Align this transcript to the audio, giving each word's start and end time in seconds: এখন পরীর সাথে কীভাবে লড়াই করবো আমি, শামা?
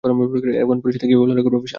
এখন 0.63 0.77
পরীর 0.81 0.95
সাথে 0.95 1.07
কীভাবে 1.09 1.27
লড়াই 1.29 1.43
করবো 1.45 1.57
আমি, 1.57 1.61
শামা? 1.61 1.69